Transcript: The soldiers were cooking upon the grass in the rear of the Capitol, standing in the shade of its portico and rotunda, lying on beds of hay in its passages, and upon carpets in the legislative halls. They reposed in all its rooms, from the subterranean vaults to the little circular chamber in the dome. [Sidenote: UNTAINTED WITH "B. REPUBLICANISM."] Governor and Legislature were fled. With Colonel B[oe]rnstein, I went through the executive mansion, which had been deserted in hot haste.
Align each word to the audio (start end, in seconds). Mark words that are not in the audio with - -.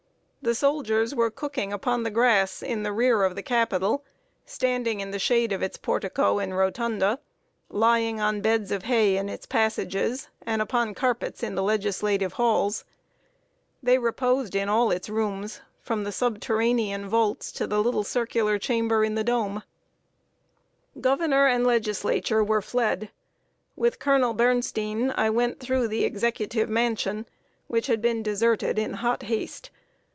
The 0.43 0.55
soldiers 0.55 1.13
were 1.13 1.29
cooking 1.29 1.71
upon 1.71 2.01
the 2.01 2.09
grass 2.09 2.63
in 2.63 2.81
the 2.81 2.91
rear 2.91 3.23
of 3.25 3.35
the 3.35 3.43
Capitol, 3.43 4.03
standing 4.43 4.99
in 4.99 5.11
the 5.11 5.19
shade 5.19 5.51
of 5.51 5.61
its 5.61 5.77
portico 5.77 6.39
and 6.39 6.57
rotunda, 6.57 7.19
lying 7.69 8.19
on 8.19 8.41
beds 8.41 8.71
of 8.71 8.81
hay 8.85 9.17
in 9.17 9.29
its 9.29 9.45
passages, 9.45 10.29
and 10.43 10.59
upon 10.59 10.95
carpets 10.95 11.43
in 11.43 11.53
the 11.53 11.61
legislative 11.61 12.33
halls. 12.33 12.85
They 13.83 13.99
reposed 13.99 14.55
in 14.55 14.67
all 14.67 14.89
its 14.89 15.09
rooms, 15.09 15.61
from 15.79 16.05
the 16.05 16.11
subterranean 16.11 17.07
vaults 17.07 17.51
to 17.51 17.67
the 17.67 17.81
little 17.81 18.03
circular 18.03 18.57
chamber 18.57 19.03
in 19.03 19.13
the 19.13 19.23
dome. 19.23 19.61
[Sidenote: 20.95 20.95
UNTAINTED 20.95 20.95
WITH 20.95 21.03
"B. 21.03 21.09
REPUBLICANISM."] 21.09 21.29
Governor 21.29 21.45
and 21.45 21.67
Legislature 21.67 22.43
were 22.43 22.61
fled. 22.63 23.11
With 23.75 23.99
Colonel 23.99 24.33
B[oe]rnstein, 24.33 25.13
I 25.15 25.29
went 25.29 25.59
through 25.59 25.87
the 25.87 26.03
executive 26.03 26.67
mansion, 26.67 27.27
which 27.67 27.85
had 27.85 28.01
been 28.01 28.23
deserted 28.23 28.79
in 28.79 28.93
hot 28.95 29.21
haste. 29.21 29.69